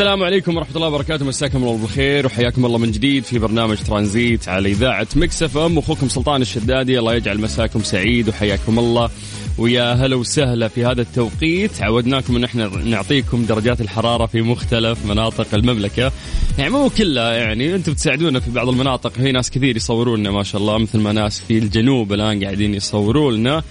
السلام 0.00 0.22
عليكم 0.22 0.56
ورحمة 0.56 0.76
الله 0.76 0.88
وبركاته. 0.88 1.24
مساكم 1.24 1.62
الله 1.62 1.78
بالخير 1.78 2.26
وحياكم 2.26 2.66
الله 2.66 2.78
من 2.78 2.90
جديد 2.90 3.24
في 3.24 3.38
برنامج 3.38 3.76
ترانزيت 3.76 4.48
على 4.48 4.68
إذاعة 4.68 5.06
مكسف 5.16 5.56
أم. 5.56 5.78
أخوكم 5.78 6.08
سلطان 6.08 6.42
الشدادي 6.42 6.98
الله 6.98 7.14
يجعل 7.14 7.40
مساكم 7.40 7.82
سعيد 7.82 8.28
وحياكم 8.28 8.78
الله. 8.78 9.10
ويا 9.58 9.92
هلا 9.92 10.16
وسهلا 10.16 10.68
في 10.68 10.84
هذا 10.84 11.02
التوقيت. 11.02 11.82
عودناكم 11.82 12.36
إن 12.36 12.44
إحنا 12.44 12.66
نعطيكم 12.84 13.44
درجات 13.44 13.80
الحرارة 13.80 14.26
في 14.26 14.42
مختلف 14.42 15.06
مناطق 15.06 15.54
المملكة. 15.54 16.12
يعني 16.58 16.70
مو 16.70 16.90
كلها 16.90 17.32
يعني 17.32 17.74
أنتم 17.74 17.92
بتساعدونا 17.92 18.40
في 18.40 18.50
بعض 18.50 18.68
المناطق. 18.68 19.12
في 19.12 19.32
ناس 19.32 19.50
كثير 19.50 19.76
يصورون 19.76 20.20
لنا 20.20 20.30
ما 20.30 20.42
شاء 20.42 20.60
الله. 20.60 20.78
مثل 20.78 20.98
ما 20.98 21.12
ناس 21.12 21.40
في 21.40 21.58
الجنوب 21.58 22.12
الآن 22.12 22.44
قاعدين 22.44 22.74
يصوروا 22.74 23.32
لنا 23.32 23.62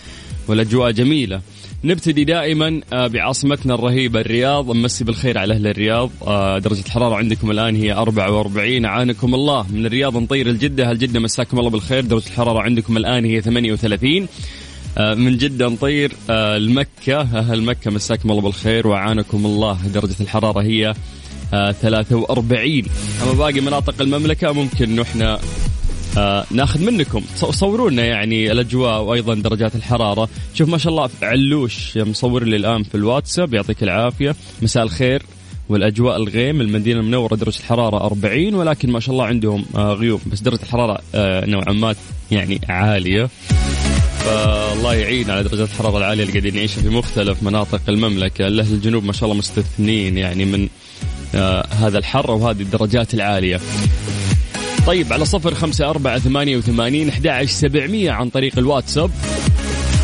والأجواء 0.48 0.92
جميلة. 0.92 1.42
نبتدي 1.84 2.24
دائما 2.24 2.82
آه، 2.94 3.08
بعاصمتنا 3.08 3.74
الرهيبة 3.74 4.22
الرياض. 4.22 4.72
نمسي 4.72 5.04
بالخير 5.04 5.38
على 5.38 5.54
أهل 5.54 5.68
الرياض. 5.68 6.10
آه، 6.28 6.58
درجة 6.58 6.86
الحرارة 6.86 7.16
عندكم 7.16 7.52
الآن 7.52 7.76
هي 7.76 7.94
44 7.94 8.86
أعانكم 8.86 9.36
الله. 9.36 9.66
من 9.72 9.86
الرياض 9.86 10.18
نطير 10.18 10.48
الجدة. 10.50 10.92
هل 10.92 10.98
جدة 10.98 11.20
مساكم 11.20 11.60
الله 11.60 11.70
بالخير؟ 11.70 12.06
درجة 12.06 12.28
الحرارة 12.28 12.62
عندكم 12.62 12.98
الآن 12.98 13.26
هي 13.26 13.42
38 13.42 14.28
آه، 14.98 15.14
من 15.14 15.38
جدة 15.38 15.68
نطير 15.68 16.12
المكة 16.30 17.22
أهل 17.22 17.64
مكة 17.64 17.92
مساكم 17.92 18.32
الله 18.32 18.42
بالخير 18.42 18.88
وعانكم 18.88 19.46
الله. 19.46 19.78
درجة 19.94 20.16
الحرارة 20.22 20.62
هي 20.62 20.94
43 21.52 22.84
أما 23.24 23.34
باقي 23.34 23.62
مناطق 23.62 24.02
المملكة 24.02 24.52
ممكن 24.52 25.00
إحنا 25.00 25.40
آه 26.18 26.46
ناخذ 26.52 26.84
منكم. 26.92 27.22
صوروا 27.36 27.90
لنا 27.90 28.06
يعني 28.06 28.52
الأجواء 28.52 29.02
وأيضا 29.02 29.36
درجات 29.36 29.76
الحرارة. 29.76 30.30
شوف 30.54 30.70
ما 30.70 30.78
شاء 30.78 30.92
الله 30.92 31.10
علوش 31.22 31.98
مصور 31.98 32.44
لي 32.44 32.56
الآن 32.56 32.84
في 32.84 32.96
الواتساب. 32.96 33.54
يعطيك 33.54 33.84
العافية. 33.84 34.36
مساء 34.62 34.84
الخير 34.84 35.24
والأجواء 35.70 36.18
الغيم. 36.18 36.62
المدينة 36.62 37.00
المنورة 37.00 37.36
درجة 37.36 37.60
الحرارة 37.60 38.06
40 38.06 38.56
ولكن 38.56 38.92
ما 38.92 39.00
شاء 39.00 39.12
الله 39.12 39.26
عندهم 39.26 39.66
آه 39.76 39.94
غيوم. 39.94 40.22
بس 40.32 40.40
درجة 40.40 40.62
الحرارة 40.64 41.00
آه 41.16 41.46
نوعا 41.46 41.74
ما 41.74 41.96
يعني 42.32 42.62
عالية. 42.70 43.30
فالله 44.20 44.94
يعين 44.94 45.30
على 45.30 45.44
درجات 45.44 45.68
الحرارة 45.68 45.98
العالية 45.98 46.24
اللي 46.24 46.34
قاعدين 46.34 46.56
نعيشها 46.56 46.82
في 46.82 46.90
مختلف 46.90 47.44
مناطق 47.44 47.82
المملكة. 47.90 48.46
أهل 48.46 48.60
الجنوب 48.60 49.04
ما 49.04 49.14
شاء 49.14 49.24
الله 49.24 49.38
مستثنين 49.38 50.18
يعني 50.18 50.46
من 50.46 50.68
آه 51.36 51.68
هذا 51.70 51.98
الحر 51.98 52.32
وهذه 52.32 52.62
الدرجات 52.62 53.14
العالية. 53.14 53.60
طيب 54.90 55.14
على 55.14 55.26
صفر 55.26 55.54
خمسة 55.54 55.90
أربعة 55.90 56.20
ثمانية 56.20 56.58
وثمانين 56.58 57.10
أحد 57.10 57.46
سبعمية 57.46 58.12
عن 58.12 58.30
طريق 58.30 58.58
الواتساب. 58.60 59.12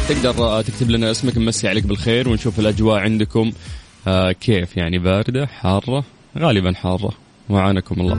تقدر 0.10 0.62
تكتب 0.62 0.90
لنا 0.90 1.12
اسمك 1.12 1.38
نمسي 1.38 1.68
عليك 1.68 1.86
بالخير 1.86 2.30
ونشوف 2.30 2.60
الأجواء 2.60 3.00
عندكم. 3.00 3.52
آه 4.08 4.32
كيف 4.32 4.78
يعني؟ 4.78 5.00
باردة 5.00 5.46
حارة 5.46 6.04
غالبا 6.38 6.74
حارة. 6.74 7.12
وعانكم 7.50 8.02
الله. 8.02 8.18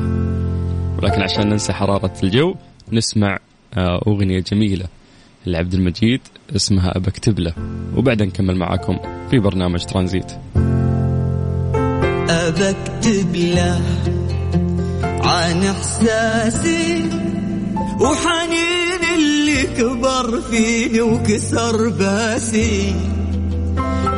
ولكن 0.99 1.23
عشان 1.23 1.49
ننسى 1.49 1.73
حرارة 1.73 2.13
الجو 2.23 2.55
نسمع 2.93 3.39
آه 3.75 4.03
أغنية 4.07 4.41
جميلة 4.53 4.87
لعبد 5.47 5.75
المجيد 5.75 6.21
اسمها 6.57 6.97
أبكتب 6.97 7.41
له 7.41 7.55
وبعدين 7.97 8.27
نكمل 8.27 8.57
معاكم 8.57 8.99
في 9.31 9.39
برنامج 9.39 9.85
ترانزيت. 9.85 10.33
أبكتب 12.29 13.37
له 13.37 13.81
عن 15.27 15.65
إحساسي 15.65 17.11
وحنين 18.01 19.03
اللي 19.15 19.63
كبر 19.63 20.41
فيني 20.51 21.01
وكسر 21.01 21.89
باسي. 21.89 22.95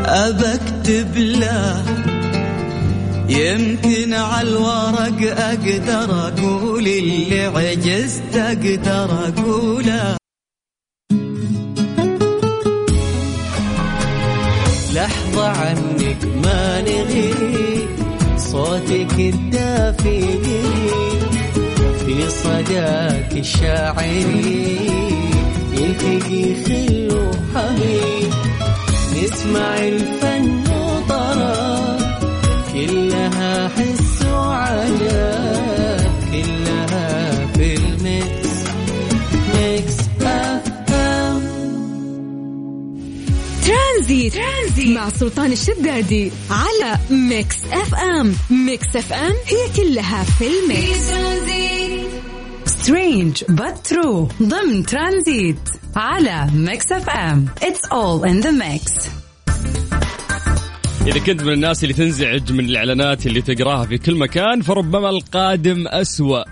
ابكتب 0.06 1.16
له 1.16 1.82
يمكن 3.28 4.14
على 4.14 4.48
الورق 4.48 5.40
أقدر 5.40 6.28
أقول 6.28 6.86
اللي 6.88 7.44
عجزت 7.44 8.36
أقدر 8.36 9.10
أقوله. 9.28 10.16
لحظة 14.94 15.48
عنك 15.48 16.24
ما 16.44 16.80
نغيب 16.80 17.37
صوتك 18.88 19.18
الدافي 19.18 20.20
في 21.98 22.30
صداك 22.30 23.32
الشاعري. 23.32 24.78
يلتقي 25.72 26.54
خل 26.64 27.08
وحبيب 27.12 28.32
نسمع 29.16 29.78
الفن 29.78 30.64
وطرب 30.72 32.00
كلها 32.72 33.68
حس 33.68 34.26
وعجب. 34.26 35.47
ترانزيت, 44.30 44.66
ترانزيت 44.66 44.96
مع 44.96 45.08
سلطان 45.08 45.52
الشدادي 45.52 46.32
على 46.50 46.98
Mix 47.10 47.56
FM. 47.72 48.34
Mix 48.50 48.96
FM 48.96 49.32
هي 49.46 49.72
كلها 49.76 50.24
في 50.24 50.44
ال 50.46 50.60
mix. 50.60 51.12
strange 52.64 53.44
but 53.48 53.86
true 53.86 54.28
ضمن 54.42 54.86
ترانزيت 54.86 55.68
على 55.96 56.46
Mix 56.54 56.92
FM. 56.92 57.46
it's 57.62 57.84
all 57.84 58.28
in 58.28 58.40
the 58.40 58.50
mix 58.50 58.92
إذا 61.06 61.18
كنت 61.18 61.42
من 61.42 61.52
الناس 61.52 61.82
اللي 61.82 61.94
تنزعج 61.94 62.52
من 62.52 62.64
الإعلانات 62.64 63.26
اللي 63.26 63.42
تقراها 63.42 63.86
في 63.86 63.98
كل 63.98 64.14
مكان 64.14 64.62
فربما 64.62 65.10
القادم 65.10 65.88
أسوأ. 65.88 66.44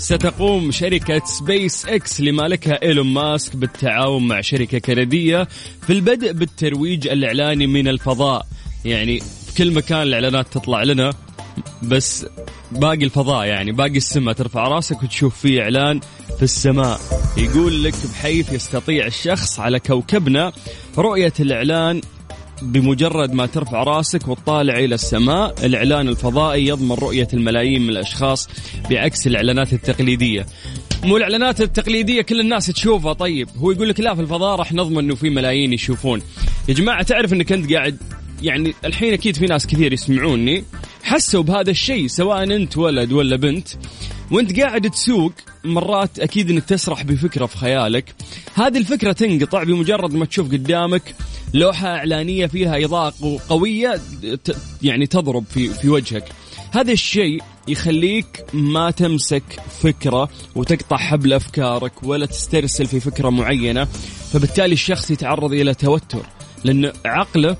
ستقوم 0.00 0.70
شركة 0.70 1.22
سبيس 1.24 1.86
إكس 1.86 2.20
لمالكها 2.20 2.82
إيلون 2.82 3.06
ماسك 3.06 3.56
بالتعاون 3.56 4.28
مع 4.28 4.40
شركة 4.40 4.78
كندية 4.78 5.48
في 5.86 5.92
البدء 5.92 6.32
بالترويج 6.32 7.08
الإعلاني 7.08 7.66
من 7.66 7.88
الفضاء. 7.88 8.46
يعني 8.84 9.20
في 9.20 9.54
كل 9.58 9.72
مكان 9.72 10.02
الإعلانات 10.02 10.46
تطلع 10.52 10.82
لنا 10.82 11.12
بس 11.82 12.26
باقي 12.72 13.04
الفضاء 13.04 13.46
يعني 13.46 13.72
باقي 13.72 13.96
السماء. 13.96 14.34
ترفع 14.34 14.68
راسك 14.68 15.02
وتشوف 15.02 15.38
فيه 15.38 15.62
إعلان 15.62 16.00
في 16.36 16.42
السماء. 16.42 17.00
يقول 17.36 17.84
لك 17.84 17.94
بحيث 18.12 18.52
يستطيع 18.52 19.06
الشخص 19.06 19.60
على 19.60 19.80
كوكبنا 19.80 20.52
رؤية 20.98 21.32
الإعلان 21.40 22.00
بمجرد 22.62 23.32
ما 23.32 23.46
ترفع 23.46 23.82
راسك 23.82 24.28
وتطالع 24.28 24.78
إلى 24.78 24.94
السماء 24.94 25.54
الإعلان 25.66 26.08
الفضائي 26.08 26.66
يضمن 26.66 26.92
رؤية 26.92 27.28
الملايين 27.34 27.82
من 27.82 27.90
الأشخاص 27.90 28.48
بعكس 28.90 29.26
الإعلانات 29.26 29.72
التقليدية. 29.72 30.46
مو 31.04 31.16
الإعلانات 31.16 31.60
التقليدية 31.60 32.22
كل 32.22 32.40
الناس 32.40 32.66
تشوفها 32.66 33.12
طيب. 33.12 33.48
هو 33.56 33.70
يقول 33.70 33.88
لك 33.88 34.00
لا 34.00 34.14
في 34.14 34.20
الفضاء 34.20 34.56
راح 34.56 34.72
نضمن 34.72 34.98
إنه 34.98 35.14
في 35.14 35.30
ملايين 35.30 35.72
يشوفون. 35.72 36.22
يا 36.68 36.74
جماعة 36.74 37.02
تعرف 37.02 37.32
إنك 37.32 37.52
أنت 37.52 37.72
قاعد 37.72 37.96
يعني 38.42 38.74
الحين 38.84 39.12
أكيد 39.12 39.36
في 39.36 39.46
ناس 39.46 39.66
كثير 39.66 39.92
يسمعوني 39.92 40.64
حسوا 41.02 41.42
بهذا 41.42 41.70
الشيء 41.70 42.06
سواء 42.06 42.42
أنت 42.42 42.76
ولد 42.76 43.12
ولا 43.12 43.36
بنت. 43.36 43.68
وأنت 44.30 44.60
قاعد 44.60 44.90
تسوق 44.90 45.32
مرات 45.64 46.18
أكيد 46.18 46.50
إنك 46.50 46.64
تسرح 46.64 47.02
بفكرة 47.02 47.46
في 47.46 47.58
خيالك. 47.58 48.14
هذه 48.54 48.78
الفكرة 48.78 49.12
تنقطع 49.12 49.62
بمجرد 49.62 50.14
ما 50.14 50.24
تشوف 50.24 50.52
قدامك 50.52 51.14
لوحة 51.54 51.88
إعلانية 51.88 52.46
فيها 52.46 52.84
إضاءة 52.84 53.38
قوية 53.48 54.00
يعني 54.82 55.06
تضرب 55.06 55.44
في 55.44 55.68
في 55.68 55.88
وجهك. 55.88 56.24
هذا 56.72 56.92
الشيء 56.92 57.42
يخليك 57.68 58.44
ما 58.52 58.90
تمسك 58.90 59.42
فكرة 59.82 60.28
وتقطع 60.54 60.96
حبل 60.96 61.32
أفكارك 61.32 61.92
ولا 62.02 62.26
تسترسل 62.26 62.86
في 62.86 63.00
فكرة 63.00 63.28
معينة 63.30 63.84
فبالتالي 64.32 64.72
الشخص 64.72 65.10
يتعرض 65.10 65.52
إلى 65.52 65.74
توتر. 65.74 66.26
لأن 66.64 66.92
عقله 67.04 67.56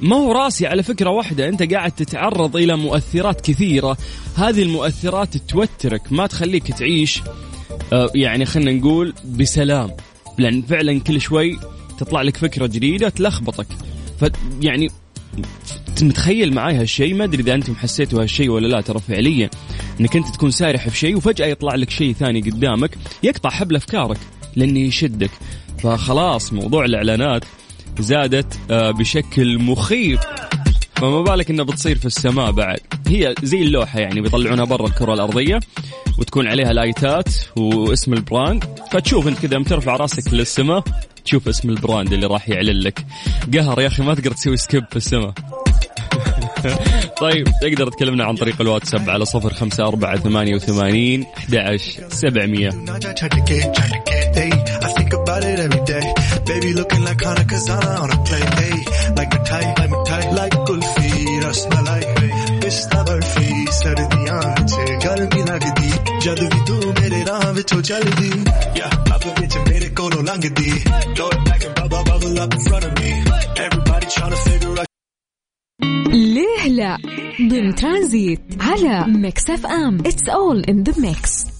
ما 0.00 0.16
هو 0.16 0.32
راسي 0.32 0.66
على 0.66 0.82
فكرة 0.82 1.10
واحدة 1.10 1.48
أنت 1.48 1.72
قاعد 1.72 1.92
تتعرض 1.92 2.56
إلى 2.56 2.76
مؤثرات 2.76 3.40
كثيرة. 3.40 3.96
هذه 4.36 4.62
المؤثرات 4.62 5.36
توترك 5.36 6.12
ما 6.12 6.26
تخليك 6.26 6.72
تعيش 6.72 7.22
آه، 7.92 8.10
يعني 8.14 8.44
خلينا 8.44 8.72
نقول 8.72 9.14
بسلام. 9.24 9.90
لأن 10.38 10.62
فعلا 10.62 11.00
كل 11.00 11.20
شوي 11.20 11.58
تطلع 11.98 12.22
لك 12.22 12.36
فكرة 12.36 12.66
جديدة 12.66 13.08
تلخبطك. 13.08 13.66
ف 14.20 14.24
يعني 14.60 14.88
متخيل 16.02 16.54
معي 16.54 16.74
هالشيء؟ 16.74 17.14
ما 17.14 17.24
أدري 17.24 17.42
إذا 17.42 17.54
أنتم 17.54 17.74
حسيتوا 17.74 18.22
هالشيء 18.22 18.50
ولا 18.50 18.66
لا 18.66 18.80
ترى 18.80 18.98
فعليا 18.98 19.50
إنك 20.00 20.16
أنت 20.16 20.28
تكون 20.28 20.50
سارح 20.50 20.88
في 20.88 20.98
شيء 20.98 21.16
وفجأة 21.16 21.46
يطلع 21.46 21.74
لك 21.74 21.90
شيء 21.90 22.12
ثاني 22.12 22.40
قدامك 22.40 22.98
يقطع 23.22 23.50
حبل 23.50 23.76
أفكارك 23.76 24.18
لأنه 24.56 24.80
يشدك. 24.80 25.30
فخلاص 25.78 26.52
موضوع 26.52 26.84
الإعلانات 26.84 27.44
زادت 27.98 28.58
آه، 28.70 28.90
بشكل 28.90 29.58
مخيف. 29.58 30.20
فما 30.94 31.22
بالك 31.22 31.50
إنها 31.50 31.64
بتصير 31.64 31.98
في 31.98 32.06
السماء 32.06 32.50
بعد. 32.50 32.80
هي 33.06 33.34
زي 33.42 33.62
اللوحة 33.62 34.00
يعني 34.00 34.20
بيطلعونها 34.20 34.64
برا 34.64 34.86
الكرة 34.86 35.14
الأرضية 35.14 35.60
وتكون 36.18 36.46
عليها 36.46 36.72
لايتات 36.72 37.28
واسم 37.56 38.12
البراند. 38.12 38.64
فتشوف 38.92 39.28
أنت 39.28 39.38
كذا 39.38 39.62
ترفع 39.62 39.96
راسك 39.96 40.34
للسماء. 40.34 40.84
تشوف 41.26 41.48
اسم 41.48 41.70
البراند 41.70 42.12
اللي 42.12 42.26
راح 42.26 42.48
يعلن 42.48 42.80
لك 42.80 43.06
قهر 43.54 43.80
يا 43.80 43.86
أخي 43.86 44.02
ما 44.02 44.14
تقدر 44.14 44.30
تسوي 44.30 44.56
سكيب 44.56 44.84
في 44.90 44.96
السماء 44.96 45.32
طيب 47.20 47.48
تقدر 47.62 47.90
تكلمنا 47.90 48.24
عن 48.24 48.34
طريق 48.34 48.60
الواتساب 48.60 49.10
على 49.10 49.24
صفر 49.24 49.54
خمسة 49.54 49.86
أربعة 49.88 50.16
ثمانية 50.16 50.54
وثمانين 50.54 51.26
أحد 51.48 51.76
سبعمية 52.08 52.70
Just 61.56 61.70
my 61.70 61.80
life, 61.80 62.04
it's 62.66 62.90
not 62.92 63.08
her 63.08 63.22
face, 63.22 63.86
everything 63.86 64.28
I'm 64.28 64.68
saying, 64.68 64.98
gotta 65.06 65.26
be 65.34 65.42
like 65.50 65.64
a 65.64 65.72
deep, 65.80 66.02
just 66.24 66.66
do 66.66 66.85
love 67.56 67.64
it 67.64 67.68
totality. 67.68 68.32
Yeah, 68.78 68.90
my 69.08 69.16
bitch 69.18 69.56
made 69.68 69.82
it 69.82 69.94
go 69.94 70.08
no 70.08 70.20
longer 70.20 70.48
Throw 71.16 71.28
it 71.28 71.44
back 71.44 71.64
and 71.64 71.74
bubble 71.74 72.04
bubble 72.04 72.38
up 72.40 72.52
in 72.54 72.60
front 72.60 72.84
of 72.84 72.92
me. 73.00 73.10
Everybody 73.66 74.06
trying 74.16 74.30
to 74.30 74.36
figure 74.36 74.78
out. 74.80 74.86
ليه 76.12 76.68
لا 76.68 76.98
ضمن 77.40 77.74
ترانزيت 77.74 78.40
على 78.60 79.04
ميكس 79.08 79.50
اف 79.50 79.66
ام 79.66 79.98
اتس 80.06 80.28
اول 80.28 80.64
ان 80.64 80.82
ذا 80.82 81.00
ميكس 81.00 81.55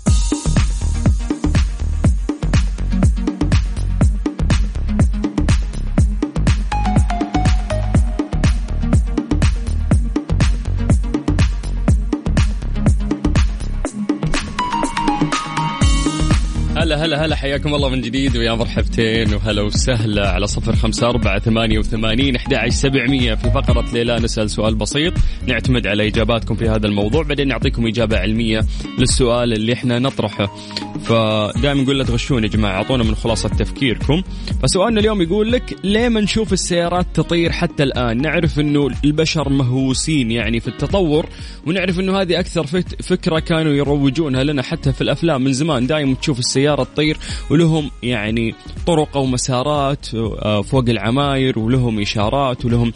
هلا 17.07 17.25
هلا 17.25 17.37
حياكم 17.37 17.75
الله 17.75 17.89
من 17.89 18.01
جديد 18.01 18.37
ويا 18.37 18.55
مرحبتين 18.55 19.35
وهلا 19.35 19.63
وسهلا 19.63 20.31
على 20.31 20.47
صفر 20.47 20.77
خمسة 20.77 21.09
أربعة 21.09 21.39
ثمانية 21.39 21.79
وثمانين 21.79 22.37
أحد 22.37 22.69
سبعمية 22.69 23.35
في 23.35 23.51
فقرة 23.51 23.85
ليلى 23.93 24.17
نسأل 24.17 24.51
سؤال 24.51 24.75
بسيط. 24.75 25.13
نعتمد 25.47 25.87
على 25.87 26.07
إجاباتكم 26.07 26.55
في 26.55 26.69
هذا 26.69 26.87
الموضوع 26.87 27.23
بعدين 27.23 27.49
نعطيكم 27.49 27.87
إجابة 27.87 28.19
علمية 28.19 28.61
للسؤال 28.99 29.53
اللي 29.53 29.73
إحنا 29.73 29.99
نطرحه. 29.99 30.57
فدائما 31.05 31.83
نقول 31.83 31.99
لا 31.99 32.05
تغشون 32.05 32.45
يا 32.45 32.49
جماعة 32.49 32.77
أعطونا 32.77 33.05
من 33.05 33.15
خلاصة 33.15 33.49
تفكيركم. 33.49 34.23
فسؤالنا 34.63 35.01
اليوم 35.01 35.23
يقول 35.23 35.53
لك 35.53 35.77
ليه 35.85 36.09
ما 36.09 36.21
نشوف 36.21 36.53
السيارات 36.53 37.07
تطير 37.15 37.53
حتى 37.53 37.83
الآن؟ 37.83 38.23
نعرف 38.23 38.61
أنه 38.61 38.89
البشر 39.05 39.49
مهووسين 39.49 40.31
يعني 40.31 40.61
في 40.61 40.69
التطور 40.69 41.27
ونعرف 41.67 42.01
أنه 42.01 42.21
هذه 42.21 42.41
أكثر 42.41 42.67
فكرة 43.03 43.39
كانوا 43.39 43.73
يروجونها 43.73 44.45
لنا 44.45 44.63
حتى 44.63 44.93
في 44.93 45.01
الأفلام 45.01 45.45
من 45.45 45.53
زمان. 45.53 45.87
دائما 45.87 46.15
تشوف 46.15 46.39
السيارة 46.39 46.83
تطير 46.97 47.19
ولهم 47.51 47.91
يعني 48.03 48.55
طرق 48.87 49.17
أو 49.17 49.27
مسارات 49.27 50.15
آه، 50.15 50.63
فوق 50.63 50.85
العماير 50.89 51.59
ولهم 51.59 52.01
إشارات 52.01 52.65
ولهم 52.65 52.93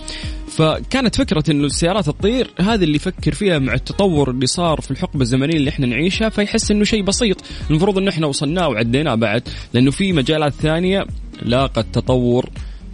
فكانت 0.49 1.15
فكرة 1.15 1.45
إنه 1.51 1.67
السيارات 1.67 2.07
تطير 2.07 2.51
هذا 2.61 2.85
اللي 2.85 2.97
يفكر 2.97 3.35
فيها 3.35 3.59
مع 3.59 3.75
التطور 3.75 4.31
اللي 4.31 4.47
صار 4.47 4.81
في 4.81 4.91
الحقبة 4.91 5.21
الزمنية 5.21 5.57
اللي 5.57 5.71
إحنا 5.71 5.87
نعيشها 5.87 6.29
فيحس 6.29 6.71
إنه 6.71 6.85
شيء 6.85 7.03
بسيط. 7.03 7.45
المفروض 7.71 7.99
إنه 7.99 8.11
إحنا 8.11 8.27
وصلناه 8.27 8.69
وعديناه 8.69 9.15
بعد 9.15 9.49
لأنه 9.75 9.91
في 9.91 10.13
مجالات 10.13 10.53
ثانية 10.53 11.07
لاقت 11.43 11.87
تطور 11.93 12.51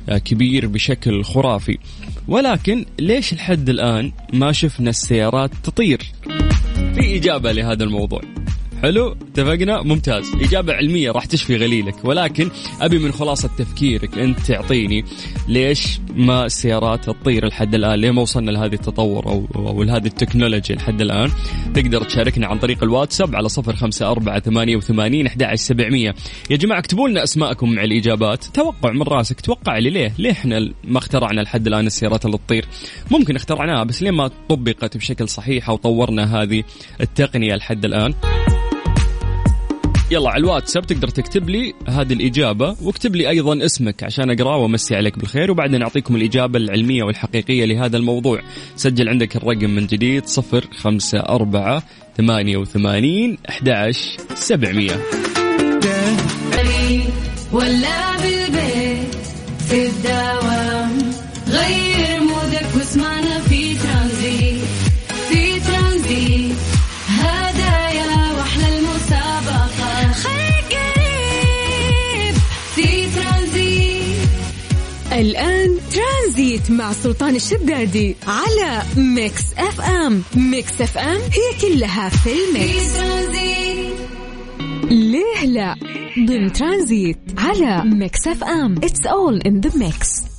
آه، 0.09 0.19
كبير 0.19 0.67
بشكل 0.67 1.25
خرافي. 1.25 1.79
ولكن 2.29 2.85
ليش 2.99 3.35
لحد 3.35 3.69
الآن 3.69 4.13
ما 4.33 4.53
شفنا 4.53 4.91
السيارات 4.91 5.51
تطير؟ 5.65 6.13
في 6.95 7.17
إجابة 7.17 7.53
لهذا 7.53 7.85
الموضوع. 7.85 8.21
حلو 8.83 9.17
اتفقنا؟ 9.31 9.83
ممتاز. 9.83 10.33
إجابة 10.35 10.73
علمية 10.73 11.11
راح 11.11 11.25
تشفي 11.25 11.57
غليلك. 11.57 11.95
ولكن 12.05 12.51
أبي 12.81 12.99
من 12.99 13.13
خلاصة 13.13 13.51
تفكيرك 13.59 14.19
أنت 14.19 14.41
تعطيني 14.41 15.05
ليش 15.49 16.01
ما 16.17 16.45
السيارات 16.47 17.05
تطير 17.05 17.47
لحد 17.47 17.75
الآن؟ 17.75 17.95
ليه 17.95 18.11
ما 18.11 18.23
وصلنا 18.23 18.51
لهذه 18.51 18.75
التطور 18.75 19.27
أو, 19.27 19.47
أو 19.57 19.83
لهذه 19.83 20.07
التكنولوجيا 20.07 20.77
لحد 20.77 21.01
الآن؟ 21.01 21.31
تقدر 21.75 22.05
تشاركنا 22.05 22.47
عن 22.47 22.59
طريق 22.59 22.83
الواتساب 22.83 23.37
على 23.37 23.49
صفر 23.49 23.77
خمسة 23.77 24.11
أربعة 24.11 24.41
ثمانية 24.41 24.77
وثمانين 24.77 25.29
سبعمية. 25.55 26.15
يا 26.51 26.57
جماعة 26.57 26.79
اكتبوا 26.79 27.09
لنا 27.09 27.23
أسماءكم 27.23 27.73
مع 27.73 27.85
الإجابات. 27.85 28.45
توقع 28.45 28.93
من 28.93 29.03
راسك 29.03 29.41
توقع 29.41 29.79
لي 29.79 29.91
ليه؟ 29.91 30.13
ليه 30.19 30.31
إحنا 30.31 30.73
ما 30.85 30.99
اخترعنا 30.99 31.41
لحد 31.41 31.67
الآن 31.67 31.87
السيارات 31.87 32.27
اللي 32.27 32.39
تطير؟ 32.39 32.65
ممكن 33.11 33.37
اخترعناها 33.37 33.85
بس 33.85 34.03
ليه 34.03 34.11
ما 34.11 34.31
طبقت 34.49 34.97
بشكل 34.97 35.29
صحيح 35.29 35.69
أو 35.69 35.77
طورنا 35.77 36.43
هذه 36.43 36.63
التقنية 37.01 37.55
لحد 37.55 37.85
الآن؟ 37.85 38.15
يلا 40.11 40.31
على 40.31 40.41
الواتساب 40.41 40.87
تقدر 40.87 41.09
تكتب 41.09 41.51
لي 41.51 41.75
هذه 41.89 42.13
الإجابة 42.13 42.77
واكتب 42.83 43.17
لي 43.17 43.29
أيضا 43.29 43.65
اسمك 43.65 44.05
عشان 44.05 44.31
أقرأ 44.31 44.57
وأمسي 44.57 44.97
عليك 44.97 45.19
بالخير 45.19 45.51
وبعدين 45.51 45.83
أعطيكم 45.83 46.17
الإجابة 46.17 46.59
العلمية 46.59 47.03
والحقيقية 47.03 47.65
لهذا 47.65 47.97
الموضوع. 47.97 48.41
سجل 48.77 49.09
عندك 49.09 49.37
الرقم 49.37 49.71
من 49.71 49.87
جديد 49.87 50.27
صفر 50.27 50.65
خمسة 50.77 51.19
أربعة 51.19 51.83
ثمانية 52.17 52.57
وثمانين 52.57 53.39
أحد 53.49 53.91
سبعمية. 54.35 55.03
ولا 57.53 58.16
ترانزيت 76.67 76.71
مع 76.71 76.93
سلطان 76.93 77.37
الشدادي 77.37 78.17
على 78.27 78.83
Mix 78.97 79.43
FM. 79.59 80.23
Mix 80.37 80.81
FM 80.81 81.17
هي 81.17 81.61
كلها 81.61 82.09
في 82.09 82.31
ال 82.31 82.44
mix. 82.44 82.97
ليه 84.91 85.47
لا؟ 85.47 85.75
ضمن 86.27 86.53
ترانزيت 86.53 87.19
على 87.39 87.83
Mix 87.85 88.27
FM. 88.29 88.75
It's 88.81 89.07
all 89.07 89.49
in 89.49 89.61
the 89.61 89.79
mix. 89.79 90.36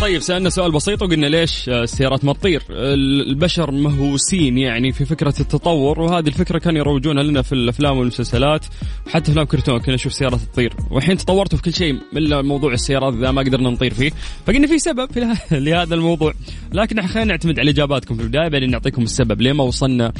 طيب 0.00 0.20
سألنا 0.20 0.50
سؤال 0.50 0.72
بسيط 0.72 1.02
وقلنا 1.02 1.26
ليش 1.26 1.68
السيارات 1.68 2.24
ما 2.24 2.32
تطير؟ 2.32 2.62
البشر 2.70 3.70
مهووسين 3.70 4.58
يعني 4.58 4.92
في 4.92 5.04
فكرة 5.04 5.34
التطور 5.40 6.00
وهذه 6.00 6.28
الفكرة 6.28 6.58
كانوا 6.58 6.78
يروجونها 6.78 7.22
لنا 7.22 7.42
في 7.42 7.52
الأفلام 7.52 7.98
والمسلسلات 7.98 8.64
حتى 9.08 9.30
أفلام 9.30 9.46
كرتون 9.46 9.80
كنا 9.80 9.94
نشوف 9.94 10.12
سيارات 10.12 10.40
تطير. 10.40 10.72
والحين 10.90 11.16
تطورتوا 11.16 11.58
في 11.58 11.64
كل 11.64 11.74
شيء 11.74 11.98
إلا 12.16 12.42
موضوع 12.42 12.72
السيارات 12.72 13.14
ذا 13.14 13.30
ما 13.30 13.42
قدرنا 13.42 13.70
نطير 13.70 13.94
فيه. 13.94 14.10
فقلنا 14.46 14.66
في 14.66 14.78
سبب 14.78 15.08
لهذا 15.52 15.94
الموضوع. 15.94 16.32
لكن 16.72 17.06
خلينا 17.06 17.28
نعتمد 17.28 17.58
على 17.58 17.70
إجاباتكم 17.70 18.14
في 18.16 18.22
البداية 18.22 18.48
بعدين 18.48 18.70
نعطيكم 18.70 19.02
السبب. 19.02 19.40
ليه 19.40 19.52
ما 19.52 19.64
وصلنا 19.64 20.12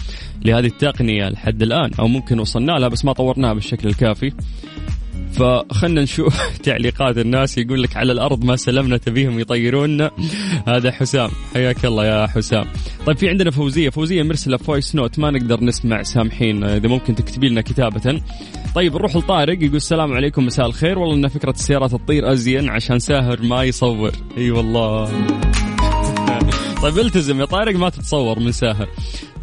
لهذه 0.44 0.66
التقنية 0.66 1.28
لحد 1.28 1.62
الآن؟ 1.62 1.90
أو 2.00 2.08
ممكن 2.08 2.38
وصلنا 2.38 2.72
لها 2.72 2.88
بس 2.88 3.04
ما 3.04 3.12
طورناها 3.12 3.52
بالشكل 3.52 3.88
الكافي. 3.88 4.32
فخلنا 5.32 6.02
نشوف 6.02 6.48
تعليقات 6.64 7.18
الناس. 7.18 7.58
يقول 7.58 7.82
لك 7.82 7.96
على 7.96 8.12
الأرض 8.12 8.44
ما 8.44 8.56
سلمنا 8.56 8.96
تبيهم 8.96 9.40
يطيرونا 9.40 10.10
هذا 10.68 10.90
حسام. 10.92 11.30
حياك 11.54 11.84
الله 11.84 12.06
يا 12.06 12.26
حسام. 12.26 12.64
طيب 13.06 13.16
في 13.16 13.28
عندنا 13.28 13.50
فوزية. 13.50 13.90
فوزية 13.90 14.22
مرسلة 14.22 14.56
voice 14.56 14.94
note. 14.94 15.18
ما 15.18 15.30
نقدر 15.30 15.64
نسمع 15.64 16.02
سامحينا. 16.02 16.64
إذا 16.64 16.88
ممكن 16.88 17.14
تكتبي 17.14 17.48
لنا 17.48 17.60
كتابة. 17.60 18.22
طيب 18.74 18.94
نروح 18.94 19.16
لطارق 19.16 19.62
يقول 19.62 19.76
السلام 19.76 20.12
عليكم. 20.12 20.46
مساء 20.46 20.66
الخير. 20.66 20.98
والله 20.98 21.14
إن 21.16 21.28
فكرة 21.28 21.50
السيارات 21.50 21.90
تطير 21.90 22.32
أزين 22.32 22.68
عشان 22.68 22.98
ساهر 22.98 23.42
ما 23.42 23.62
يصور. 23.62 24.12
أي 24.36 24.50
والله. 24.50 25.10
طيب 26.82 26.98
التزم 26.98 27.40
يا 27.40 27.44
طارق 27.44 27.76
ما 27.76 27.88
تتصور 27.88 28.38
من 28.38 28.52
ساهر. 28.52 28.88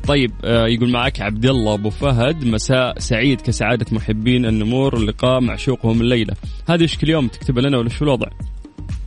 طيب 0.07 0.31
آه، 0.43 0.67
يقول 0.67 0.91
معك 0.91 1.21
عبد 1.21 1.45
الله 1.45 1.73
أبو 1.73 1.89
فهد 1.89 2.45
مساء 2.45 2.99
سعيد 2.99 3.41
كسعادة 3.41 3.85
محبين 3.91 4.45
النمور 4.45 4.99
لقاء 4.99 5.41
معشوقهم 5.41 6.01
الليلة. 6.01 6.33
هذه 6.69 6.81
إيش 6.81 6.97
كل 6.97 7.09
يوم 7.09 7.27
تكتب 7.27 7.59
لنا 7.59 7.77
ولا 7.77 7.89
شو 7.89 8.05
الوضع؟ 8.05 8.27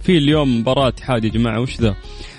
في 0.03 0.19
اليوم 0.19 0.61
مباراة 0.61 0.89
اتحاد 0.89 1.25
يا 1.25 1.31
جماعة 1.31 1.61
وش 1.61 1.81
ذا؟ 1.81 1.95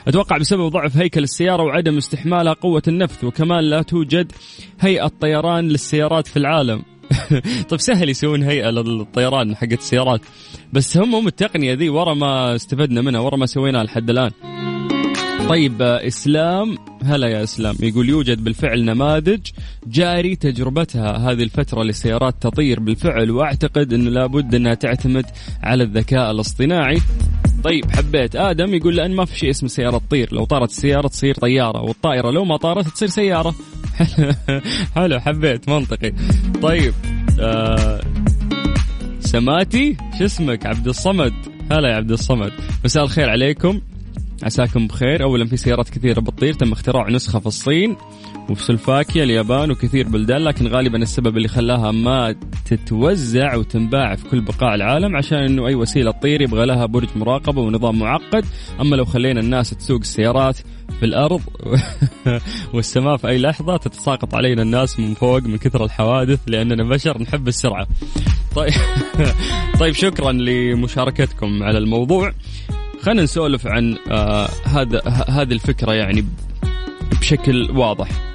أتوقع 0.08 0.38
بسبب 0.38 0.68
ضعف 0.68 0.98
هيكل 0.98 1.24
السيارة 1.24 1.64
وعدم 1.64 1.98
استحمالها 1.98 2.54
قوة 2.54 2.82
النفث 2.88 3.24
وكمان 3.24 3.64
لا 3.64 3.82
توجد 3.82 4.32
هيئة 4.80 5.12
طيران 5.22 5.68
للسيارات 5.68 6.28
في 6.28 6.38
العالم. 6.38 6.84
طيب 7.70 7.80
سهل 7.80 8.10
يسوون 8.10 8.44
هيئة 8.44 8.70
للطيران 8.70 9.56
حقت 9.56 9.74
السيارات 9.80 10.22
بس 10.74 10.98
هم 10.98 11.16
هم 11.16 11.28
التقنية 11.28 11.74
ذي 11.74 11.90
ورا 11.90 12.14
ما 12.14 12.56
استفدنا 12.56 13.02
منها 13.02 13.22
ورا 13.22 13.38
ما 13.38 13.46
سويناها 13.46 13.84
لحد 13.84 14.10
الآن. 14.10 14.32
طيب 15.50 15.82
آه، 15.82 16.08
إسلام 16.08 16.78
هلا 17.04 17.28
يا 17.28 17.44
إسلام 17.44 17.76
يقول 17.80 18.10
يوجد 18.10 18.44
بالفعل 18.44 18.86
نماذج 18.86 19.40
جاري 19.88 20.36
تجربتها. 20.36 21.18
هذه 21.18 21.44
الفترة 21.44 21.84
لسيارات 21.84 22.36
تطير 22.42 22.80
بالفعل 22.80 23.32
وأعتقد 23.32 23.94
انه 23.94 24.10
لابد 24.10 24.56
إنها 24.56 24.74
تعتمد 24.74 25.26
على 25.64 25.84
الذكاء 25.84 26.32
الاصطناعي. 26.32 27.02
طيب 27.64 27.92
حبيت 27.92 28.36
آدم 28.36 28.74
يقول 28.74 28.96
لأن 28.96 29.16
ما 29.16 29.26
في 29.26 29.40
شيء 29.40 29.50
اسمه 29.50 29.70
سيارة 29.70 29.98
تطير. 29.98 30.34
لو 30.34 30.46
طارت 30.46 30.70
السيارة 30.70 31.08
تصير 31.08 31.36
طيارة 31.36 31.82
والطائرة 31.82 32.32
لو 32.32 32.46
ما 32.46 32.58
طارت 32.58 32.88
تصير 32.88 33.08
سيارة. 33.08 33.56
حلو 34.96 35.20
حبيت 35.20 35.70
منطقي. 35.70 36.14
طيب 36.62 36.94
آه 37.40 38.02
سماتي 39.20 39.98
شو 40.20 40.26
اسمك؟ 40.26 40.66
عبد 40.66 40.88
الصمد. 40.88 41.34
هلا 41.72 41.90
يا 41.90 41.96
عبد 41.96 42.12
الصمد. 42.12 42.52
مساء 42.86 43.04
الخير 43.04 43.30
عليكم. 43.30 43.82
عساكم 44.44 44.88
بخير 44.88 45.24
اولا 45.24 45.46
في 45.46 45.58
سيارات 45.58 45.90
كثيرة 45.90 46.20
بتطير 46.20 46.54
تم 46.54 46.72
اختراع 46.72 47.10
نسخة 47.10 47.40
في 47.40 47.46
الصين 47.46 47.96
وفي 48.50 48.64
سلوفاكيا 48.64 49.24
اليابان 49.24 49.72
وكثير 49.72 50.08
بلدان 50.08 50.38
لكن 50.38 50.68
غالبا 50.68 50.98
السبب 50.98 51.38
اللي 51.38 51.48
خلاها 51.48 51.92
ما 51.92 52.36
تتوزع 52.66 53.56
وتنباع 53.56 54.16
في 54.16 54.30
كل 54.30 54.42
بقاع 54.42 54.76
العالم 54.76 55.16
عشان 55.16 55.38
إنه 55.38 55.68
أي 55.68 55.76
وسيلة 55.76 56.12
تطير 56.12 56.42
يبغى 56.42 56.66
لها 56.66 56.86
برج 56.86 57.10
مراقبة 57.16 57.62
ونظام 57.62 58.00
معقد 58.00 58.46
أما 58.82 58.96
لو 58.96 59.06
خلينا 59.06 59.40
الناس 59.40 59.70
تسوق 59.70 60.00
السيارات 60.00 60.58
في 61.00 61.06
الأرض 61.06 61.42
والسماء 62.74 63.18
في 63.18 63.28
أي 63.28 63.38
لحظة 63.38 63.78
تتساقط 63.78 64.36
علينا 64.36 64.62
الناس 64.62 65.00
من 65.00 65.14
فوق 65.14 65.44
من 65.44 65.58
كثر 65.58 65.86
الحوادث 65.86 66.40
لأننا 66.48 66.84
بشر 66.84 67.22
نحب 67.22 67.48
السرعة. 67.48 67.88
طيب 68.56 68.74
طيب 69.80 69.94
شكرا 69.94 70.32
لمشاركتكم 70.32 71.64
على 71.64 71.78
الموضوع. 71.78 72.34
خلينا 73.02 73.24
نسولف 73.24 73.68
عن 73.68 73.98
آه 74.12 74.48
هذا 74.64 75.02
هذه 75.08 75.54
الفكرة 75.54 75.94
يعني 75.94 76.26
بشكل 77.20 77.72
واضح. 77.72 78.31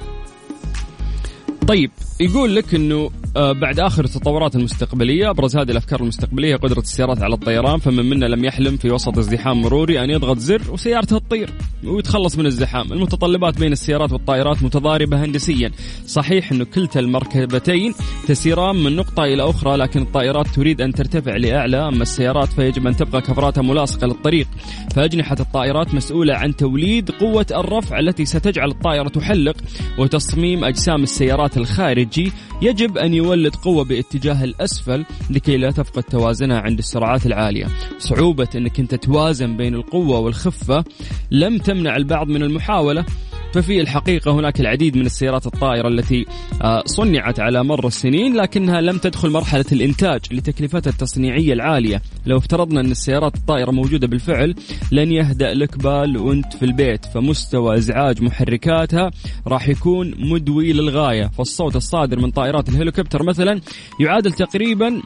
طيب 1.67 1.91
يقول 2.19 2.55
لك 2.55 2.75
إنه 2.75 3.11
آه، 3.37 3.51
بعد 3.51 3.79
آخر 3.79 4.05
التطورات 4.05 4.55
المستقبلية 4.55 5.29
أبرز 5.29 5.57
هذه 5.57 5.71
الأفكار 5.71 6.01
المستقبلية 6.01 6.55
قدرة 6.55 6.79
السيارات 6.79 7.21
على 7.21 7.33
الطيران 7.33 7.79
فمن 7.79 8.09
منا 8.09 8.25
لم 8.25 8.45
يحلم 8.45 8.77
في 8.77 8.91
وسط 8.91 9.17
ازدحام 9.17 9.61
مروري 9.61 10.03
أن 10.03 10.09
يضغط 10.09 10.37
زر 10.37 10.61
وسيارته 10.71 11.17
تطير 11.17 11.49
ويتخلص 11.83 12.37
من 12.37 12.45
الزحام. 12.45 12.93
المتطلبات 12.93 13.59
بين 13.59 13.71
السيارات 13.71 14.11
والطائرات 14.11 14.63
متضاربة 14.63 15.25
هندسيا. 15.25 15.71
صحيح 16.05 16.51
إنه 16.51 16.65
كلتا 16.65 16.99
المركبتين 16.99 17.93
تسيران 18.27 18.75
من 18.75 18.95
نقطة 18.95 19.23
إلى 19.23 19.49
أخرى 19.49 19.77
لكن 19.77 20.01
الطائرات 20.01 20.47
تريد 20.47 20.81
أن 20.81 20.93
ترتفع 20.93 21.35
لأعلى. 21.35 21.87
أما 21.87 22.01
السيارات 22.01 22.47
فيجب 22.47 22.87
أن 22.87 22.95
تبقى 22.95 23.21
كفراتها 23.21 23.61
ملاصقة 23.61 24.07
للطريق. 24.07 24.47
فأجنحة 24.95 25.35
الطائرات 25.39 25.93
مسؤولة 25.93 26.33
عن 26.33 26.55
توليد 26.55 27.11
قوة 27.11 27.45
الرفع 27.51 27.99
التي 27.99 28.25
ستجعل 28.25 28.69
الطائرة 28.69 29.07
تحلق 29.07 29.55
وتصميم 29.99 30.63
أجسام 30.63 31.03
السيارات 31.03 31.56
الخارجي 31.57 32.31
يجب 32.61 32.97
أن 32.97 33.13
يولد 33.13 33.55
قوة 33.55 33.83
باتجاه 33.83 34.43
الأسفل 34.43 35.05
لكي 35.29 35.57
لا 35.57 35.71
تفقد 35.71 36.03
توازنها 36.03 36.59
عند 36.59 36.79
السرعات 36.79 37.25
العالية. 37.25 37.67
صعوبة 37.99 38.47
أنك 38.55 38.79
أنت 38.79 38.95
توازن 38.95 39.57
بين 39.57 39.75
القوة 39.75 40.19
والخفة. 40.19 40.83
لم 41.31 41.57
تمنع 41.57 41.95
البعض 41.95 42.27
من 42.27 42.43
المحاولة. 42.43 43.05
ففي 43.53 43.81
الحقيقة 43.81 44.31
هناك 44.31 44.59
العديد 44.59 44.97
من 44.97 45.05
السيارات 45.05 45.45
الطائرة 45.45 45.87
التي 45.87 46.25
آه، 46.61 46.83
صنعت 46.85 47.39
على 47.39 47.63
مر 47.63 47.87
السنين 47.87 48.35
لكنها 48.35 48.81
لم 48.81 48.97
تدخل 48.97 49.29
مرحلة 49.29 49.65
الإنتاج 49.71 50.21
لتكلفتها 50.31 50.91
التصنيعية 50.91 51.53
العالية. 51.53 52.01
لو 52.25 52.37
افترضنا 52.37 52.81
أن 52.81 52.91
السيارات 52.91 53.35
الطائرة 53.35 53.71
موجودة 53.71 54.07
بالفعل 54.07 54.55
لن 54.91 55.11
يهدأ 55.11 55.53
لك 55.53 55.77
بال 55.77 56.17
وأنت 56.17 56.53
في 56.53 56.65
البيت 56.65 57.05
فمستوى 57.05 57.77
إزعاج 57.77 58.21
محركاتها 58.21 59.11
راح 59.47 59.69
يكون 59.69 60.13
مدوي 60.19 60.73
للغاية. 60.73 61.27
فالصوت 61.27 61.75
الصادر 61.75 62.19
من 62.19 62.31
طائرات 62.31 62.69
الهليكوبتر 62.69 63.23
مثلا 63.23 63.61
يعادل 63.99 64.31
تقريبا 64.31 65.01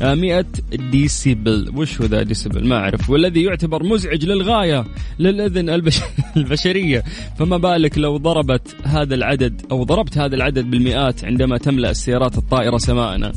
100 0.00 0.44
ديسيبل. 0.72 1.70
وش 1.74 2.00
هو 2.00 2.06
ذا 2.06 2.22
ديسيبل؟ 2.22 2.66
ما 2.66 2.76
أعرف. 2.76 3.10
والذي 3.10 3.42
يعتبر 3.42 3.82
مزعج 3.82 4.24
للغاية 4.24 4.84
للأذن 5.18 5.70
البش... 5.70 6.00
البشرية. 6.36 7.04
فما 7.38 7.56
بالك 7.56 7.98
لو 7.98 8.16
ضربت 8.16 8.76
هذا 8.84 9.14
العدد 9.14 9.62
أو 9.70 9.84
ضربت 9.84 10.18
هذا 10.18 10.36
العدد 10.36 10.70
بالمئات 10.70 11.24
عندما 11.24 11.58
تملأ 11.58 11.90
السيارات 11.90 12.38
الطائرة 12.38 12.78
سماءنا 12.78 13.32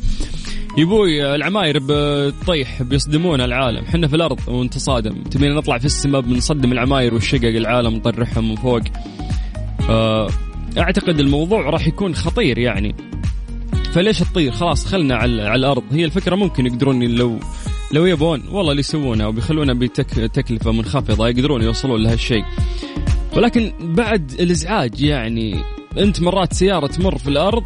يبوي 0.78 1.36
العماير 1.36 1.80
بتطيح 1.88 2.84
بيصدمون 2.84 3.42
العالم. 3.42 3.84
إحنا 3.84 4.08
في 4.08 4.16
الأرض 4.16 4.40
ونتصادم 4.48 5.24
تبينا 5.24 5.56
نطلع 5.56 5.78
في 5.78 5.86
السماء 5.86 6.22
بنصدم 6.22 6.72
العماير 6.72 7.14
والشقق 7.14 7.48
العالم 7.48 7.96
نطرحهم 7.96 8.50
من 8.50 8.56
فوق. 8.56 8.82
آه، 9.90 10.30
أعتقد 10.78 11.20
الموضوع 11.20 11.70
راح 11.70 11.88
يكون 11.88 12.16
خطير 12.16 12.58
يعني. 12.58 12.96
فليش 13.94 14.20
تطير؟ 14.20 14.52
خلاص 14.52 14.86
خلنا 14.86 15.16
على, 15.16 15.42
على 15.42 15.56
الأرض. 15.56 15.84
هي 15.92 16.06
الفكرة 16.06 16.36
ممكن 16.36 16.66
يقدرون 16.66 17.04
لو 17.04 17.40
لو 17.92 18.06
يبون 18.06 18.44
والله 18.52 18.72
اللي 18.72 18.80
يسوونها 18.80 19.28
وبيخلونها 19.28 19.74
بتكلفه 19.74 20.72
منخفضة 20.72 21.28
يقدرون 21.28 21.64
يوصلون 21.64 22.04
لهالشيء. 22.04 22.44
ولكن 23.38 23.74
بعد 23.82 24.32
الإزعاج 24.32 25.02
يعني 25.02 25.64
انت 25.98 26.22
مرات 26.22 26.54
سيارة 26.54 26.88
تمر 26.88 27.18
في 27.18 27.28
الأرض 27.28 27.64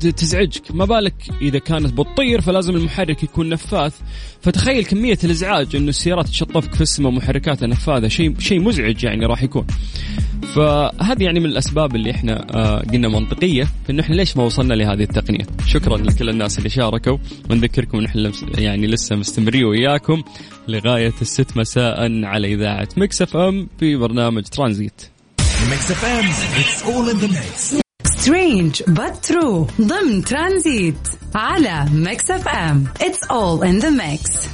تزعجك. 0.00 0.62
ما 0.70 0.84
بالك 0.84 1.14
إذا 1.42 1.58
كانت 1.58 1.92
بتطير 1.92 2.40
فلازم 2.40 2.76
المحرك 2.76 3.22
يكون 3.22 3.48
نفاث. 3.48 4.00
فتخيل 4.40 4.84
كمية 4.84 5.18
الإزعاج 5.24 5.76
إنه 5.76 5.88
السيارات 5.88 6.28
تشطفك 6.28 6.74
في 6.74 6.80
السماء 6.80 7.12
ومحركاتها 7.12 7.66
نفاذة. 7.66 8.08
شيء 8.08 8.38
شيء 8.38 8.60
مزعج 8.60 9.04
يعني 9.04 9.26
راح 9.26 9.42
يكون. 9.42 9.66
فهذه 10.54 11.22
يعني 11.22 11.40
من 11.40 11.46
الأسباب 11.46 11.96
اللي 11.96 12.10
إحنا 12.10 12.46
آه 12.54 12.78
قلنا 12.78 13.08
منطقية. 13.08 13.68
انه 13.90 14.02
إحنا 14.02 14.14
ليش 14.14 14.36
ما 14.36 14.44
وصلنا 14.44 14.74
لهذه 14.74 15.02
التقنية؟ 15.02 15.46
شكرا 15.66 15.96
لكل 15.96 16.28
الناس 16.28 16.58
اللي 16.58 16.68
شاركوا. 16.70 17.18
ونذكركم 17.50 17.98
إن 17.98 18.04
إحنا 18.04 18.32
يعني 18.58 18.86
لسه 18.86 19.16
مستمرين 19.16 19.64
وياكم 19.64 20.22
لغاية 20.68 21.12
الست 21.22 21.56
مساء 21.56 22.24
على 22.24 22.54
إذاعة 22.54 22.88
Mix 22.96 23.22
FM 23.22 23.68
في 23.80 23.96
برنامج 23.96 24.42
ترانزيت. 24.42 25.13
Mix 25.70 25.90
FM 25.90 26.24
it's 26.62 26.82
all 26.82 27.14
in 27.14 27.20
the 27.20 27.28
mix. 27.28 27.80
strange 28.04 28.82
but 28.82 29.30
true. 29.30 29.66
ضمن 29.80 30.24
ترانزيت 30.24 31.08
على 31.34 31.86
Mix 31.92 32.30
FM 32.30 32.86
it's 33.00 33.28
all 33.30 33.62
in 33.62 33.84
the 33.84 33.90
mix. 33.90 34.48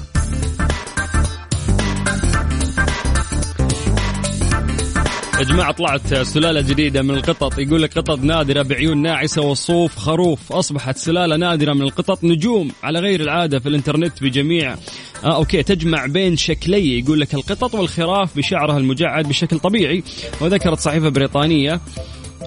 يا 5.39 5.45
جماعة 5.45 5.73
طلعت 5.73 6.15
سلالة 6.15 6.61
جديدة 6.61 7.03
من 7.03 7.11
القطط. 7.11 7.59
يقول 7.59 7.83
لك 7.83 7.99
قطط 7.99 8.19
نادرة 8.19 8.63
بعيون 8.63 9.03
ناعسة 9.03 9.43
وصوف 9.43 9.97
خروف. 9.97 10.53
أصبحت 10.53 10.97
سلالة 10.97 11.37
نادرة 11.37 11.73
من 11.73 11.83
القطط 11.83 12.25
نجوم. 12.25 12.73
على 12.83 12.99
غير 12.99 13.21
العادة 13.21 13.59
في 13.59 13.69
الإنترنت 13.69 14.23
بجميع 14.23 14.77
آه 15.25 15.37
okay 15.37 15.63
تجمع 15.63 16.07
بين 16.07 16.37
شكلي 16.37 16.99
يقول 16.99 17.21
لك 17.21 17.35
القطط 17.35 17.75
والخراف 17.75 18.37
بشعرها 18.37 18.79
المجعد 18.79 19.29
بشكل 19.29 19.59
طبيعي. 19.59 20.03
وذكرت 20.41 20.79
صحيفة 20.79 21.09
بريطانية 21.09 21.81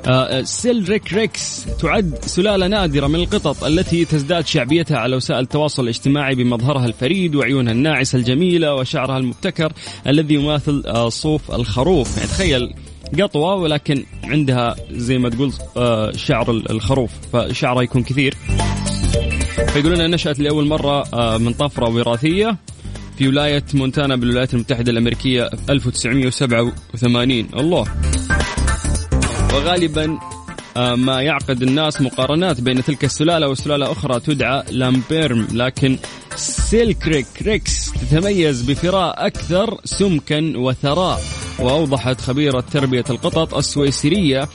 آه، 0.08 0.42
سيلريك 0.42 1.14
ريكس 1.14 1.66
تعد 1.82 2.18
سلالة 2.22 2.68
نادرة 2.68 3.08
من 3.08 3.16
القطط 3.16 3.64
التي 3.64 4.06
تزداد 4.06 4.48
شعبيتها 4.48 4.98
على 4.98 5.16
وسائل 5.16 5.40
التواصل 5.40 5.84
الاجتماعي 5.84 6.36
بمظهرها 6.36 6.86
الفريد 6.86 7.36
وعيونها 7.36 7.74
الناعسة 7.74 8.18
الجميلة 8.18 8.76
وشعرها 8.76 9.18
المبتكر 9.18 9.74
الذي 10.08 10.34
يماثل 10.34 10.84
آه، 10.86 11.10
صوف 11.10 11.52
الخروف. 11.52 12.18
يعني 12.18 12.30
تخيل 12.30 12.74
قطوة 13.22 13.56
ولكن 13.56 14.04
عندها 14.24 14.76
زي 14.92 15.18
ما 15.18 15.30
تقول 15.30 15.52
آه، 15.78 16.12
شعر 16.12 16.52
الخروف 16.52 17.12
فشعرها 17.34 17.82
يكون 17.82 18.04
كثير. 18.04 18.34
فيقولون 19.74 20.12
نشأت 20.12 20.40
لأول 20.40 20.68
مرة 20.68 21.04
آه، 21.14 21.38
من 21.38 21.54
طفرة 21.54 21.90
وراثية 21.90 22.58
في 23.18 23.28
ولاية 23.28 23.64
مونتانا 23.74 24.16
بالولايات 24.16 24.54
المتحدة 24.54 24.92
الأمريكية 24.92 25.50
1987 25.70 27.48
الله. 27.58 27.86
وغالبا 29.54 30.20
آه، 30.78 30.96
ما 30.96 31.22
يعقد 31.22 31.62
الناس 31.62 32.02
مقارنات 32.02 32.62
بين 32.62 32.84
تلك 32.84 33.04
السلالة 33.04 33.48
وسلالة 33.50 33.92
أخرى 33.92 34.20
تدعى 34.20 34.64
لامبيرم 34.72 35.48
لكن 35.52 35.98
سيلكريك 36.36 37.28
ريكس 37.42 37.92
تتميز 37.92 38.62
بفراء 38.62 39.28
أكثر 39.28 39.78
سمكا 39.86 40.54
وثراء. 40.56 41.22
وأوضحت 41.60 42.22
خبيرة 42.22 42.64
تربية 42.72 43.04
القطط 43.10 43.56
السويسرية 43.56 44.50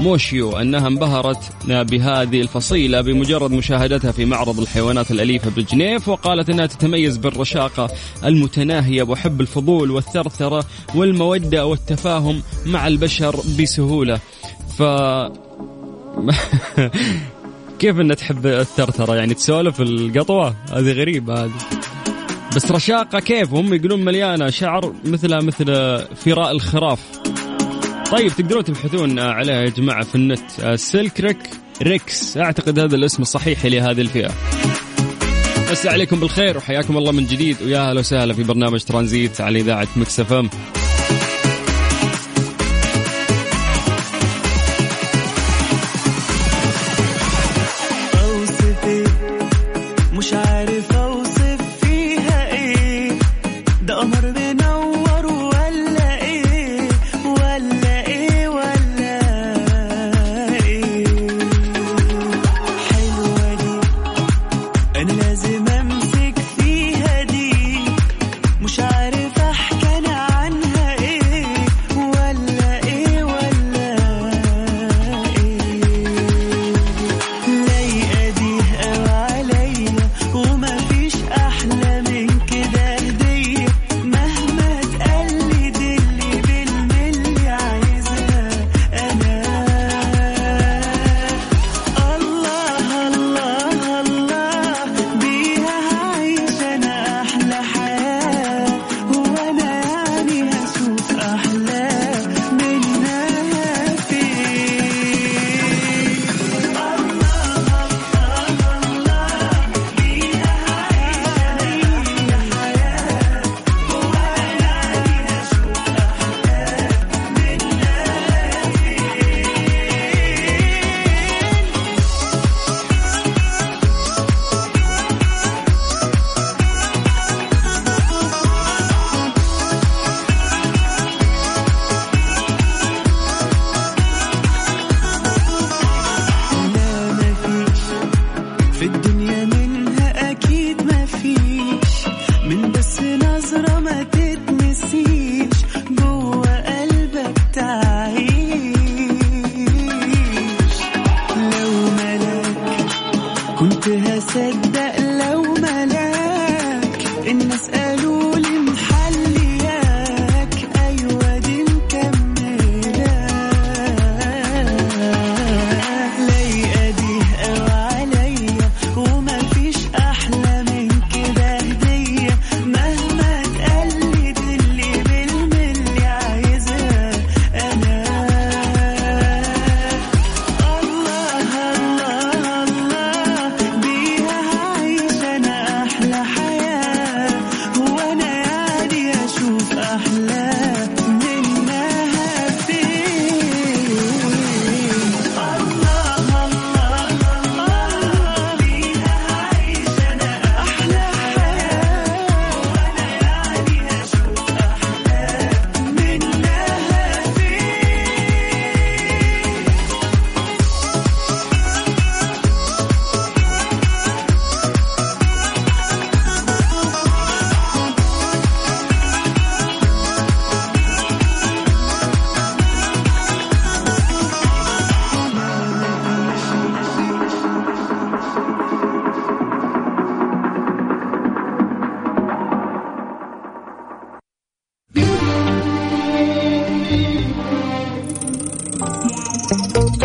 موشيو 0.00 0.56
أنها 0.56 0.88
انبهرت 0.88 1.38
بهذه 1.68 2.40
الفصيلة 2.40 3.00
بمجرد 3.00 3.50
مشاهدتها 3.50 4.12
في 4.12 4.24
معرض 4.24 4.60
الحيوانات 4.60 5.10
الأليفة 5.10 5.50
بجنيف 5.50 6.08
وقالت 6.08 6.50
أنها 6.50 6.66
تتميز 6.66 7.16
بالرشاقة 7.16 7.90
المتناهية 8.24 9.02
وحب 9.02 9.40
الفضول 9.40 9.90
والثرثرة 9.90 10.64
والمودة 10.94 11.66
والتفاهم 11.66 12.42
مع 12.66 12.86
البشر 12.86 13.36
بسهولة. 13.60 14.20
ف 14.78 14.82
كيف 17.78 18.00
إنها 18.00 18.16
تحب 18.16 18.46
الثرثرة؟ 18.46 19.14
يعني 19.14 19.34
تسولف 19.34 19.80
القطوة؟ 19.80 20.54
هذه 20.72 20.92
غريبة 20.92 21.44
هذه. 21.44 21.52
بس 22.56 22.70
رشاقة 22.70 23.20
كيف؟ 23.20 23.54
هم 23.54 23.74
يقولون 23.74 24.04
مليانة 24.04 24.50
شعر 24.50 24.92
مثلها 25.04 25.40
مثل 25.40 25.66
فراء 26.16 26.50
الخراف. 26.50 27.23
طيب 28.10 28.28
تقدرون 28.28 28.64
تبحثون 28.64 29.18
عليها 29.18 29.62
يا 29.62 29.68
جماعة 29.68 30.04
في 30.04 30.14
النت 30.14 30.74
سيلك 30.74 31.20
ريك 31.20 31.38
ريكس 31.82 32.36
أعتقد 32.36 32.78
هذا 32.78 32.96
الاسم 32.96 33.22
الصحيح 33.22 33.66
لهذه 33.66 34.00
الفئة. 34.00 34.30
بس 35.70 35.86
عليكم 35.86 36.20
بالخير 36.20 36.56
وحياكم 36.56 36.96
الله 36.96 37.12
من 37.12 37.26
جديد. 37.26 37.62
ويا 37.62 37.90
أهلا 37.90 38.00
وسهلا 38.00 38.34
في 38.34 38.42
برنامج 38.42 38.80
ترانزيت 38.80 39.40
على 39.40 39.60
إذاعة 39.60 39.88
Mix 39.96 40.24
FM 40.24 40.42
من 40.42 40.83